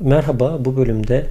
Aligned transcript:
Merhaba, 0.00 0.64
bu 0.64 0.76
bölümde 0.76 1.26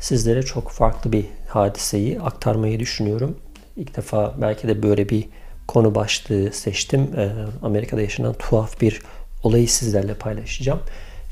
sizlere 0.00 0.42
çok 0.42 0.70
farklı 0.70 1.12
bir 1.12 1.24
hadiseyi 1.48 2.20
aktarmayı 2.20 2.80
düşünüyorum. 2.80 3.36
İlk 3.76 3.96
defa 3.96 4.34
belki 4.40 4.68
de 4.68 4.82
böyle 4.82 5.08
bir 5.08 5.28
konu 5.68 5.94
başlığı 5.94 6.52
seçtim. 6.52 7.10
Ee, 7.16 7.30
Amerika'da 7.62 8.00
yaşanan 8.00 8.34
tuhaf 8.34 8.80
bir 8.80 9.02
olayı 9.42 9.68
sizlerle 9.68 10.14
paylaşacağım. 10.14 10.80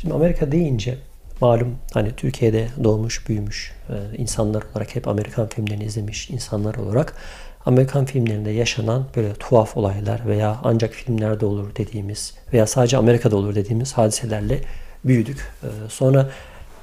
Şimdi 0.01 0.15
Amerika 0.15 0.53
deyince 0.53 0.99
malum 1.41 1.75
hani 1.93 2.13
Türkiye'de 2.17 2.69
doğmuş, 2.85 3.29
büyümüş 3.29 3.73
e, 3.89 4.17
insanlar 4.17 4.63
olarak 4.73 4.97
hep 4.97 5.09
Amerikan 5.09 5.49
filmlerini 5.49 5.85
izlemiş 5.85 6.31
insanlar 6.31 6.75
olarak 6.75 7.17
Amerikan 7.67 8.05
filmlerinde 8.05 8.51
yaşanan 8.51 9.05
böyle 9.17 9.35
tuhaf 9.35 9.77
olaylar 9.77 10.27
veya 10.27 10.61
ancak 10.65 10.93
filmlerde 10.93 11.47
olur 11.47 11.77
dediğimiz 11.77 12.35
veya 12.53 12.67
sadece 12.67 12.97
Amerika'da 12.97 13.37
olur 13.37 13.55
dediğimiz 13.55 13.93
hadiselerle 13.93 14.61
büyüdük. 15.05 15.53
Ee, 15.63 15.67
sonra 15.89 16.31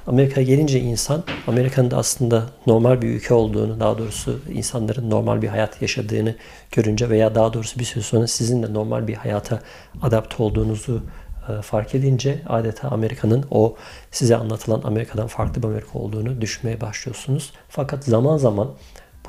Amerika'ya 0.06 0.46
gelince 0.46 0.80
insan 0.80 1.24
Amerika'nın 1.46 1.90
da 1.90 1.96
aslında 1.96 2.46
normal 2.66 3.02
bir 3.02 3.08
ülke 3.08 3.34
olduğunu, 3.34 3.80
daha 3.80 3.98
doğrusu 3.98 4.40
insanların 4.52 5.10
normal 5.10 5.42
bir 5.42 5.48
hayat 5.48 5.82
yaşadığını 5.82 6.34
görünce 6.72 7.10
veya 7.10 7.34
daha 7.34 7.52
doğrusu 7.52 7.78
bir 7.78 7.84
süre 7.84 8.04
sonra 8.04 8.26
sizin 8.26 8.62
de 8.62 8.74
normal 8.74 9.08
bir 9.08 9.14
hayata 9.14 9.60
adapte 10.02 10.42
olduğunuzu 10.42 11.02
e, 11.48 11.62
fark 11.62 11.94
edince 11.94 12.42
adeta 12.48 12.88
Amerika'nın 12.88 13.44
o 13.50 13.76
size 14.10 14.36
anlatılan 14.36 14.82
Amerika'dan 14.84 15.26
farklı 15.26 15.62
bir 15.62 15.68
Amerika 15.68 15.98
olduğunu 15.98 16.40
düşünmeye 16.40 16.80
başlıyorsunuz. 16.80 17.52
Fakat 17.68 18.04
zaman 18.04 18.36
zaman 18.36 18.70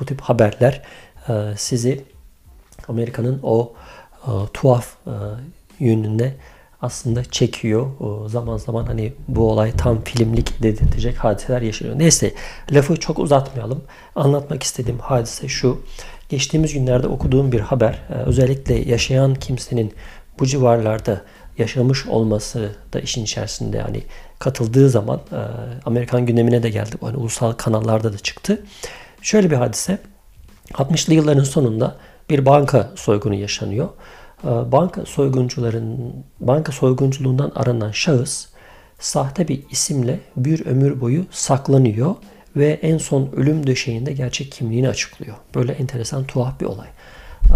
bu 0.00 0.06
tip 0.06 0.20
haberler 0.20 0.82
e, 1.28 1.32
sizi 1.56 2.04
Amerika'nın 2.88 3.40
o 3.42 3.72
e, 4.26 4.30
tuhaf 4.52 4.96
yönüne 5.80 6.34
aslında 6.84 7.24
çekiyor. 7.24 7.86
Zaman 8.28 8.56
zaman 8.56 8.86
hani 8.86 9.12
bu 9.28 9.50
olay 9.50 9.72
tam 9.72 10.04
filmlik 10.04 10.62
dedirtecek 10.62 11.16
hadiseler 11.16 11.62
yaşanıyor. 11.62 11.98
Neyse 11.98 12.34
lafı 12.70 12.96
çok 12.96 13.18
uzatmayalım. 13.18 13.84
Anlatmak 14.14 14.62
istediğim 14.62 14.98
hadise 14.98 15.48
şu. 15.48 15.82
Geçtiğimiz 16.28 16.74
günlerde 16.74 17.08
okuduğum 17.08 17.52
bir 17.52 17.60
haber. 17.60 18.02
Ee, 18.10 18.14
özellikle 18.14 18.74
yaşayan 18.74 19.34
kimsenin 19.34 19.92
bu 20.38 20.46
civarlarda 20.46 21.22
yaşamış 21.58 22.06
olması 22.06 22.70
da 22.92 23.00
işin 23.00 23.24
içerisinde 23.24 23.80
hani 23.80 24.02
katıldığı 24.38 24.90
zaman 24.90 25.20
e, 25.32 25.40
Amerikan 25.84 26.26
gündemine 26.26 26.62
de 26.62 26.70
geldi. 26.70 26.96
Hani 27.00 27.16
ulusal 27.16 27.52
kanallarda 27.52 28.12
da 28.12 28.18
çıktı. 28.18 28.62
Şöyle 29.22 29.50
bir 29.50 29.56
hadise. 29.56 29.98
60'lı 30.72 31.14
yılların 31.14 31.44
sonunda 31.44 31.96
bir 32.30 32.46
banka 32.46 32.90
soygunu 32.94 33.34
yaşanıyor. 33.34 33.88
Ee, 34.44 34.72
banka 34.72 35.06
soyguncuların 35.06 36.14
banka 36.40 36.72
soygunculuğundan 36.72 37.52
aranan 37.54 37.90
şahıs 37.90 38.46
sahte 38.98 39.48
bir 39.48 39.62
isimle 39.70 40.20
bir 40.36 40.66
ömür 40.66 41.00
boyu 41.00 41.24
saklanıyor 41.30 42.14
ve 42.56 42.78
en 42.82 42.98
son 42.98 43.30
ölüm 43.36 43.66
döşeğinde 43.66 44.12
gerçek 44.12 44.52
kimliğini 44.52 44.88
açıklıyor. 44.88 45.36
Böyle 45.54 45.72
enteresan 45.72 46.24
tuhaf 46.24 46.60
bir 46.60 46.66
olay. 46.66 46.88
Ee, 46.88 47.54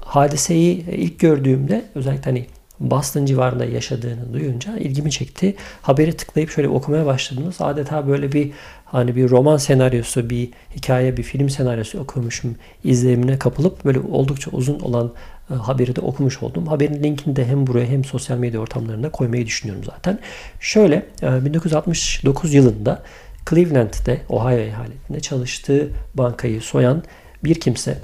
hadiseyi 0.00 0.90
ilk 0.90 1.20
gördüğümde 1.20 1.84
özellikle 1.94 2.24
hani 2.30 2.46
Boston 2.80 3.24
civarında 3.24 3.64
yaşadığını 3.64 4.32
duyunca 4.32 4.76
ilgimi 4.76 5.10
çekti. 5.10 5.56
Haberi 5.82 6.12
tıklayıp 6.12 6.50
şöyle 6.50 6.68
okumaya 6.68 7.06
başladınız. 7.06 7.60
Adeta 7.60 8.08
böyle 8.08 8.32
bir 8.32 8.50
hani 8.84 9.16
bir 9.16 9.30
roman 9.30 9.56
senaryosu, 9.56 10.30
bir 10.30 10.48
hikaye, 10.76 11.16
bir 11.16 11.22
film 11.22 11.50
senaryosu 11.50 12.00
okumuşum 12.00 12.56
izlenimine 12.84 13.38
kapılıp 13.38 13.84
böyle 13.84 14.00
oldukça 14.00 14.50
uzun 14.50 14.80
olan 14.80 15.12
e, 15.50 15.54
haberi 15.54 15.96
de 15.96 16.00
okumuş 16.00 16.42
oldum. 16.42 16.66
Haberin 16.66 17.02
linkini 17.02 17.36
de 17.36 17.46
hem 17.46 17.66
buraya 17.66 17.86
hem 17.86 18.04
sosyal 18.04 18.38
medya 18.38 18.60
ortamlarında 18.60 19.10
koymayı 19.10 19.46
düşünüyorum 19.46 19.84
zaten. 19.84 20.18
Şöyle 20.60 21.06
1969 21.22 22.54
e, 22.54 22.56
yılında 22.56 23.02
Cleveland'de 23.50 24.20
Ohio 24.28 24.58
eyaletinde 24.58 25.20
çalıştığı 25.20 25.90
bankayı 26.14 26.60
soyan 26.60 27.02
bir 27.44 27.60
kimse 27.60 27.98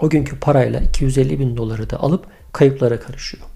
o 0.00 0.10
günkü 0.10 0.38
parayla 0.40 0.80
250 0.80 1.38
bin 1.38 1.56
doları 1.56 1.90
da 1.90 2.00
alıp 2.00 2.26
kayıplara 2.52 3.00
karışıyor. 3.00 3.51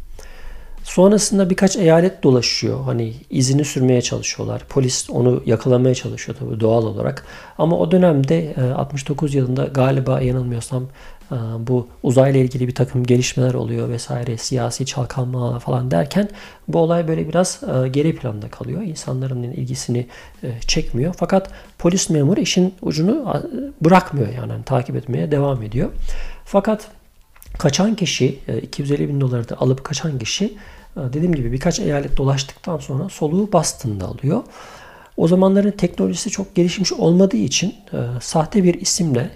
Sonrasında 0.86 1.50
birkaç 1.50 1.76
eyalet 1.76 2.22
dolaşıyor. 2.22 2.84
Hani 2.84 3.14
izini 3.30 3.64
sürmeye 3.64 4.02
çalışıyorlar. 4.02 4.62
Polis 4.68 5.10
onu 5.10 5.42
yakalamaya 5.46 5.94
çalışıyor 5.94 6.38
tabii 6.38 6.60
doğal 6.60 6.84
olarak. 6.84 7.26
Ama 7.58 7.78
o 7.78 7.90
dönemde 7.90 8.54
69 8.76 9.34
e, 9.34 9.38
yılında 9.38 9.64
galiba 9.64 10.20
yanılmıyorsam 10.20 10.82
e, 11.32 11.36
bu 11.58 11.88
uzayla 12.02 12.40
ilgili 12.40 12.68
bir 12.68 12.74
takım 12.74 13.04
gelişmeler 13.04 13.54
oluyor 13.54 13.88
vesaire 13.88 14.36
siyasi 14.36 14.86
çalkanma 14.86 15.58
falan 15.58 15.90
derken 15.90 16.28
bu 16.68 16.78
olay 16.78 17.08
böyle 17.08 17.28
biraz 17.28 17.60
e, 17.62 17.88
geri 17.88 18.16
planda 18.16 18.48
kalıyor. 18.48 18.82
İnsanların 18.82 19.42
ilgisini 19.42 20.06
çekmiyor. 20.66 21.14
Fakat 21.18 21.50
polis 21.78 22.10
memuru 22.10 22.40
işin 22.40 22.74
ucunu 22.82 23.42
bırakmıyor 23.80 24.28
yani, 24.28 24.52
yani 24.52 24.64
takip 24.64 24.96
etmeye 24.96 25.30
devam 25.30 25.62
ediyor. 25.62 25.90
Fakat 26.44 26.88
kaçan 27.58 27.94
kişi 27.94 28.38
250 28.62 29.08
bin 29.08 29.20
doları 29.20 29.48
da 29.48 29.56
alıp 29.58 29.84
kaçan 29.84 30.18
kişi 30.18 30.56
dediğim 30.96 31.34
gibi 31.34 31.52
birkaç 31.52 31.80
eyalet 31.80 32.16
dolaştıktan 32.16 32.78
sonra 32.78 33.08
soluğu 33.08 33.52
Boston'da 33.52 34.06
alıyor. 34.06 34.42
O 35.16 35.28
zamanların 35.28 35.70
teknolojisi 35.70 36.30
çok 36.30 36.54
gelişmiş 36.54 36.92
olmadığı 36.92 37.36
için 37.36 37.74
e, 37.92 37.98
sahte 38.20 38.64
bir 38.64 38.74
isimle 38.74 39.30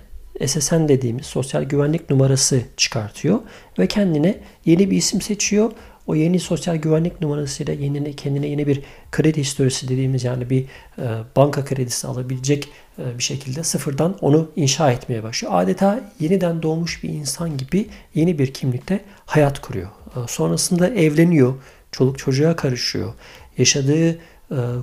SSN 0.47 0.89
dediğimiz 0.89 1.27
sosyal 1.27 1.63
güvenlik 1.63 2.11
numarası 2.11 2.63
çıkartıyor 2.77 3.39
ve 3.79 3.87
kendine 3.87 4.41
yeni 4.65 4.91
bir 4.91 4.97
isim 4.97 5.21
seçiyor. 5.21 5.73
O 6.07 6.15
yeni 6.15 6.41
sosyal 6.41 6.77
güvenlik 6.77 7.21
numarasıyla 7.21 7.75
yeni, 7.75 8.17
kendine 8.17 8.47
yeni 8.47 8.67
bir 8.67 8.83
kredi 9.13 9.41
historisi 9.41 9.89
dediğimiz 9.89 10.25
yani 10.25 10.51
bir 10.51 10.63
e, 10.99 11.05
banka 11.37 11.65
kredisi 11.65 12.07
alabilecek 12.07 12.69
e, 12.99 13.19
bir 13.19 13.23
şekilde 13.23 13.63
sıfırdan 13.63 14.17
onu 14.21 14.51
inşa 14.57 14.93
etmeye 14.93 15.23
başlıyor. 15.23 15.55
Adeta 15.57 16.01
yeniden 16.21 16.63
doğmuş 16.63 17.03
bir 17.03 17.09
insan 17.09 17.57
gibi 17.57 17.87
yeni 18.15 18.39
bir 18.39 18.55
kimlikte 18.55 19.01
hayat 19.27 19.61
kuruyor. 19.61 19.89
E, 20.17 20.19
sonrasında 20.29 20.89
evleniyor, 20.89 21.55
çoluk 21.93 22.19
çocuğa 22.19 22.57
karışıyor. 22.57 23.13
Yaşadığı 23.59 24.11
e, 24.11 24.19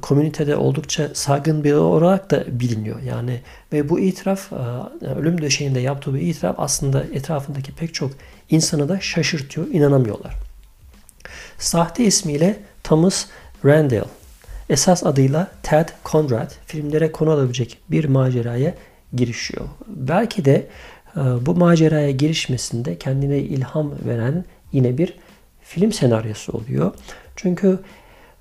komünitede 0.01 0.55
oldukça 0.55 1.09
saygın 1.13 1.63
bir 1.63 1.73
olarak 1.73 2.31
da 2.31 2.59
biliniyor. 2.59 3.01
Yani 3.01 3.41
ve 3.73 3.89
bu 3.89 3.99
itiraf 3.99 4.53
e, 4.53 5.05
ölüm 5.05 5.41
döşeğinde 5.41 5.79
yaptığı 5.79 6.13
bir 6.13 6.21
itiraf 6.21 6.55
aslında 6.57 7.03
etrafındaki 7.13 7.71
pek 7.71 7.93
çok 7.93 8.11
insanı 8.49 8.89
da 8.89 8.99
şaşırtıyor, 8.99 9.67
inanamıyorlar. 9.67 10.33
Sahte 11.57 12.03
ismiyle 12.03 12.59
Thomas 12.83 13.25
Randall, 13.65 14.07
esas 14.69 15.05
adıyla 15.05 15.51
Ted 15.63 15.89
Conrad 16.05 16.51
filmlere 16.65 17.11
konu 17.11 17.31
alabilecek 17.31 17.77
bir 17.91 18.05
maceraya 18.05 18.73
girişiyor. 19.13 19.65
Belki 19.87 20.45
de 20.45 20.67
bu 21.15 21.55
maceraya 21.55 22.11
girişmesinde 22.11 22.97
kendine 22.97 23.39
ilham 23.39 23.91
veren 24.05 24.45
yine 24.71 24.97
bir 24.97 25.13
film 25.61 25.91
senaryosu 25.91 26.51
oluyor. 26.51 26.91
Çünkü 27.35 27.79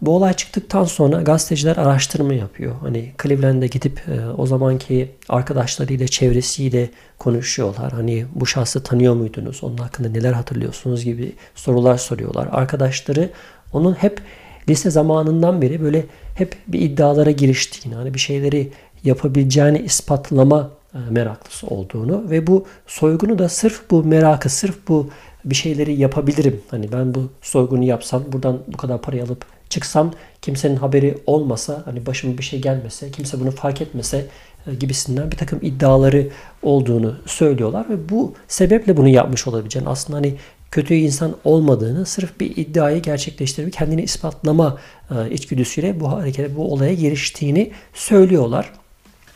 bu 0.03 0.17
olay 0.17 0.35
çıktıktan 0.35 0.85
sonra 0.85 1.23
gazeteciler 1.23 1.77
araştırma 1.77 2.35
yapıyor. 2.35 2.75
Hani 2.81 3.13
Cleveland'e 3.23 3.67
gidip 3.67 4.03
e, 4.09 4.27
o 4.31 4.47
zamanki 4.47 5.11
arkadaşlarıyla, 5.29 6.07
çevresiyle 6.07 6.91
konuşuyorlar. 7.19 7.93
Hani 7.93 8.27
bu 8.35 8.47
şahsı 8.47 8.83
tanıyor 8.83 9.15
muydunuz? 9.15 9.65
Onun 9.65 9.79
hakkında 9.79 10.09
neler 10.09 10.33
hatırlıyorsunuz 10.33 11.05
gibi 11.05 11.33
sorular 11.55 11.99
soruyorlar. 11.99 12.49
Arkadaşları 12.53 13.31
onun 13.73 13.95
hep 13.95 14.21
lise 14.69 14.91
zamanından 14.91 15.63
beri 15.63 15.83
böyle 15.83 16.07
hep 16.35 16.57
bir 16.69 16.81
iddialara 16.81 17.31
giriştiğini, 17.31 17.95
hani 17.97 18.15
bir 18.15 18.19
şeyleri 18.19 18.73
yapabileceğini 19.05 19.79
ispatlama 19.79 20.71
e, 20.95 20.99
meraklısı 21.11 21.67
olduğunu 21.67 22.31
ve 22.31 22.47
bu 22.47 22.67
soygunu 22.87 23.39
da 23.39 23.49
sırf 23.49 23.91
bu 23.91 24.05
merakı, 24.05 24.49
sırf 24.49 24.89
bu 24.89 25.11
bir 25.47 25.55
şeyleri 25.55 26.01
yapabilirim. 26.01 26.61
Hani 26.71 26.93
ben 26.93 27.15
bu 27.15 27.29
soygunu 27.43 27.85
yapsam, 27.85 28.23
buradan 28.33 28.59
bu 28.67 28.77
kadar 28.77 29.03
parayı 29.03 29.25
alıp 29.25 29.45
çıksam, 29.69 30.13
kimsenin 30.43 30.77
haberi 30.77 31.19
olmasa, 31.27 31.83
hani 31.85 32.07
başıma 32.07 32.39
bir 32.39 32.43
şey 32.43 32.61
gelmese, 32.61 33.11
kimse 33.11 33.41
bunu 33.41 33.51
fark 33.51 33.81
etmese 33.81 34.27
e, 34.67 34.75
gibisinden 34.75 35.31
bir 35.31 35.37
takım 35.37 35.59
iddiaları 35.63 36.29
olduğunu 36.63 37.17
söylüyorlar 37.27 37.89
ve 37.91 38.09
bu 38.09 38.35
sebeple 38.49 38.97
bunu 38.97 39.09
yapmış 39.09 39.47
olabileceğini 39.47 39.89
aslında 39.89 40.17
hani 40.17 40.35
kötü 40.71 40.95
insan 40.95 41.37
olmadığını 41.45 42.07
sırf 42.07 42.41
bir 42.41 42.57
iddiayı 42.57 43.03
gerçekleştirip 43.03 43.73
kendini 43.73 44.03
ispatlama 44.03 44.79
e, 45.11 45.31
içgüdüsüyle 45.31 46.01
bu 46.01 46.13
harekete, 46.13 46.57
bu 46.57 46.73
olaya 46.73 46.95
giriştiğini 46.95 47.71
söylüyorlar. 47.95 48.73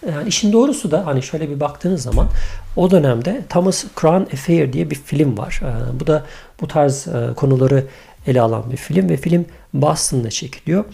Yani 0.08 0.28
işin 0.28 0.52
doğrusu 0.52 0.90
da 0.90 1.06
hani 1.06 1.22
şöyle 1.22 1.50
bir 1.50 1.60
baktığınız 1.60 2.02
zaman 2.02 2.28
o 2.76 2.90
dönemde 2.90 3.42
Thomas 3.48 3.84
Crown 4.00 4.22
Affair 4.22 4.72
diye 4.72 4.90
bir 4.90 4.94
film 4.94 5.38
var. 5.38 5.60
Ee, 5.62 6.00
bu 6.00 6.06
da 6.06 6.24
bu 6.60 6.68
tarz 6.68 7.08
e, 7.08 7.34
konuları 7.36 7.84
ele 8.26 8.40
alan 8.40 8.70
bir 8.70 8.76
film 8.76 9.08
ve 9.08 9.16
film 9.16 9.46
Boston'da 9.74 10.30
çekiliyor. 10.30 10.84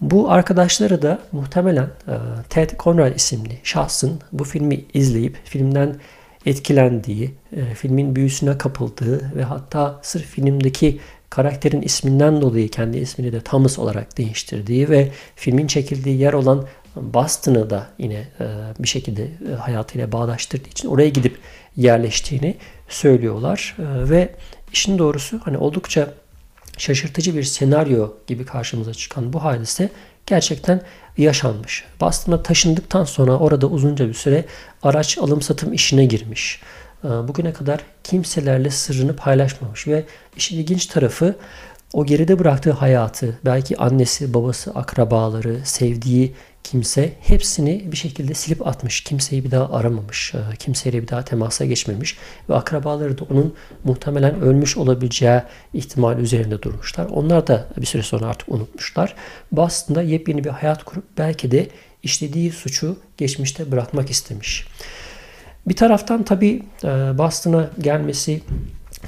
Bu 0.00 0.30
arkadaşları 0.30 1.02
da 1.02 1.18
muhtemelen 1.32 1.84
e, 2.08 2.14
Ted 2.48 2.70
Conrad 2.78 3.14
isimli 3.14 3.58
şahsın 3.62 4.20
bu 4.32 4.44
filmi 4.44 4.84
izleyip 4.94 5.36
filmden 5.44 5.96
etkilendiği, 6.46 7.34
e, 7.56 7.74
filmin 7.74 8.16
büyüsüne 8.16 8.58
kapıldığı 8.58 9.36
ve 9.36 9.42
hatta 9.42 10.00
sırf 10.02 10.24
filmdeki 10.24 11.00
karakterin 11.30 11.82
isminden 11.82 12.42
dolayı 12.42 12.68
kendi 12.68 12.98
ismini 12.98 13.32
de 13.32 13.40
Thomas 13.40 13.78
olarak 13.78 14.18
değiştirdiği 14.18 14.88
ve 14.88 15.08
filmin 15.36 15.66
çekildiği 15.66 16.18
yer 16.18 16.32
olan 16.32 16.64
Boston'ı 16.96 17.70
da 17.70 17.86
yine 17.98 18.14
e, 18.40 18.46
bir 18.78 18.88
şekilde 18.88 19.24
e, 19.24 19.54
hayatıyla 19.54 20.12
bağdaştırdığı 20.12 20.68
için 20.68 20.88
oraya 20.88 21.08
gidip 21.08 21.38
yerleştiğini 21.76 22.56
söylüyorlar. 22.88 23.76
E, 23.78 24.10
ve 24.10 24.34
işin 24.72 24.98
doğrusu 24.98 25.40
hani 25.44 25.58
oldukça 25.58 26.14
şaşırtıcı 26.78 27.36
bir 27.36 27.42
senaryo 27.42 28.12
gibi 28.26 28.44
karşımıza 28.44 28.94
çıkan 28.94 29.32
bu 29.32 29.44
hadise 29.44 29.90
gerçekten 30.26 30.80
yaşanmış. 31.16 31.84
Boston'a 32.00 32.42
taşındıktan 32.42 33.04
sonra 33.04 33.36
orada 33.38 33.66
uzunca 33.66 34.08
bir 34.08 34.14
süre 34.14 34.44
araç 34.82 35.18
alım 35.18 35.42
satım 35.42 35.72
işine 35.72 36.04
girmiş. 36.04 36.60
Bugüne 37.02 37.52
kadar 37.52 37.80
kimselerle 38.04 38.70
sırrını 38.70 39.16
paylaşmamış 39.16 39.88
ve 39.88 40.04
işin 40.36 40.58
ilginç 40.58 40.86
tarafı 40.86 41.36
o 41.92 42.06
geride 42.06 42.38
bıraktığı 42.38 42.72
hayatı, 42.72 43.38
belki 43.44 43.76
annesi, 43.76 44.34
babası, 44.34 44.70
akrabaları, 44.70 45.60
sevdiği 45.64 46.34
kimse 46.70 47.12
hepsini 47.20 47.92
bir 47.92 47.96
şekilde 47.96 48.34
silip 48.34 48.66
atmış. 48.66 49.00
Kimseyi 49.00 49.44
bir 49.44 49.50
daha 49.50 49.72
aramamış. 49.72 50.34
E, 50.34 50.56
kimseyle 50.56 51.02
bir 51.02 51.08
daha 51.08 51.24
temasa 51.24 51.64
geçmemiş. 51.64 52.16
Ve 52.48 52.54
akrabaları 52.54 53.18
da 53.18 53.24
onun 53.30 53.54
muhtemelen 53.84 54.40
ölmüş 54.40 54.76
olabileceği 54.76 55.40
ihtimal 55.74 56.18
üzerinde 56.18 56.62
durmuşlar. 56.62 57.06
Onlar 57.06 57.46
da 57.46 57.68
bir 57.76 57.86
süre 57.86 58.02
sonra 58.02 58.26
artık 58.26 58.48
unutmuşlar. 58.48 59.14
Boston'da 59.52 60.02
yepyeni 60.02 60.44
bir 60.44 60.50
hayat 60.50 60.84
kurup 60.84 61.04
belki 61.18 61.50
de 61.50 61.68
işlediği 62.02 62.52
suçu 62.52 62.96
geçmişte 63.16 63.72
bırakmak 63.72 64.10
istemiş. 64.10 64.66
Bir 65.68 65.76
taraftan 65.76 66.22
tabii 66.22 66.62
e, 66.84 66.88
Boston'a 67.18 67.70
gelmesi 67.80 68.40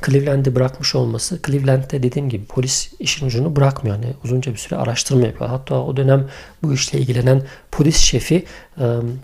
Cleveland'i 0.07 0.55
bırakmış 0.55 0.95
olması, 0.95 1.41
Cleveland'de 1.47 2.03
dediğim 2.03 2.29
gibi 2.29 2.45
polis 2.45 2.93
işin 2.99 3.27
ucunu 3.27 3.57
bırakmıyor. 3.57 3.97
Yani 3.97 4.15
uzunca 4.25 4.53
bir 4.53 4.57
süre 4.57 4.77
araştırma 4.77 5.27
yapıyor. 5.27 5.51
Hatta 5.51 5.83
o 5.83 5.97
dönem 5.97 6.29
bu 6.63 6.75
işle 6.75 6.99
ilgilenen 6.99 7.43
polis 7.71 7.97
şefi 7.97 8.45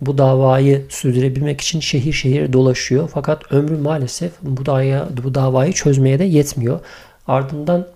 bu 0.01 0.19
davayı 0.19 0.87
sürdürebilmek 0.89 1.61
için 1.61 1.81
şehir 1.81 2.13
şehir 2.13 2.53
dolaşıyor. 2.53 3.11
Fakat 3.15 3.53
ömrü 3.53 3.77
maalesef 3.77 4.33
bu 4.43 4.67
davaya 4.67 5.09
bu 5.25 5.35
davayı 5.35 5.73
çözmeye 5.73 6.19
de 6.19 6.25
yetmiyor. 6.25 6.81
Ardından 7.27 7.87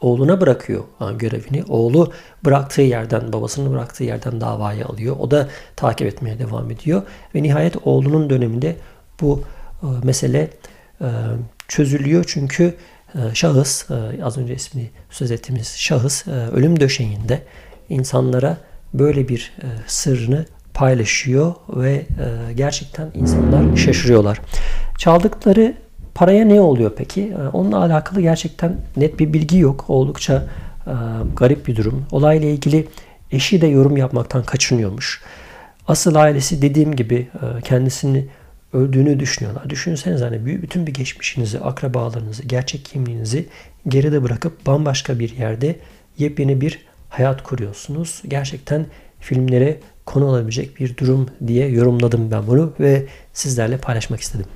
oğluna 0.00 0.40
bırakıyor 0.40 0.84
görevini. 1.18 1.64
Oğlu 1.68 2.12
bıraktığı 2.44 2.82
yerden, 2.82 3.32
babasının 3.32 3.72
bıraktığı 3.72 4.04
yerden 4.04 4.40
davayı 4.40 4.86
alıyor. 4.86 5.16
O 5.18 5.30
da 5.30 5.48
takip 5.76 6.06
etmeye 6.06 6.38
devam 6.38 6.70
ediyor. 6.70 7.02
Ve 7.34 7.42
nihayet 7.42 7.76
oğlunun 7.84 8.30
döneminde 8.30 8.76
bu 9.20 9.42
mesele 10.02 10.50
çözülüyor 11.72 12.24
çünkü 12.28 12.74
e, 13.14 13.18
şahıs 13.34 13.90
e, 13.90 14.24
az 14.24 14.38
önce 14.38 14.54
ismini 14.54 14.90
söz 15.10 15.30
ettiğimiz 15.30 15.76
şahıs 15.76 16.28
e, 16.28 16.30
ölüm 16.30 16.80
döşeğinde 16.80 17.42
insanlara 17.88 18.56
böyle 18.94 19.28
bir 19.28 19.52
sırrını 19.86 20.46
paylaşıyor 20.74 21.54
ve 21.68 22.06
gerçekten 22.56 23.10
insanlar 23.14 23.76
şaşırıyorlar. 23.76 24.40
Çaldıkları 24.98 25.74
paraya 26.14 26.44
ne 26.44 26.60
oluyor 26.60 26.92
peki? 26.96 27.32
Onunla 27.52 27.78
alakalı 27.78 28.20
gerçekten 28.20 28.76
net 28.96 29.18
bir 29.18 29.32
bilgi 29.32 29.58
yok. 29.58 29.84
Oldukça 29.88 30.44
garip 31.36 31.66
bir 31.66 31.76
durum. 31.76 32.06
Olayla 32.10 32.48
ilgili 32.48 32.88
eşi 33.30 33.60
de 33.60 33.66
yorum 33.66 33.96
yapmaktan 33.96 34.42
kaçınıyormuş. 34.42 35.22
Asıl 35.88 36.14
ailesi 36.14 36.62
dediğim 36.62 36.96
gibi 36.96 37.28
kendisini 37.64 38.26
öldüğünü 38.72 39.20
düşünüyorlar. 39.20 39.70
Düşünsenize 39.70 40.24
hani 40.24 40.46
bütün 40.62 40.86
bir 40.86 40.94
geçmişinizi, 40.94 41.60
akrabalarınızı, 41.60 42.42
gerçek 42.42 42.84
kimliğinizi 42.84 43.46
geride 43.88 44.22
bırakıp 44.22 44.66
bambaşka 44.66 45.18
bir 45.18 45.36
yerde 45.36 45.76
yepyeni 46.18 46.60
bir 46.60 46.86
hayat 47.08 47.42
kuruyorsunuz. 47.42 48.22
Gerçekten 48.28 48.86
filmlere 49.20 49.80
konu 50.06 50.24
olabilecek 50.24 50.80
bir 50.80 50.96
durum 50.96 51.28
diye 51.46 51.68
yorumladım 51.68 52.30
ben 52.30 52.46
bunu 52.46 52.74
ve 52.80 53.06
sizlerle 53.32 53.76
paylaşmak 53.76 54.20
istedim. 54.20 54.46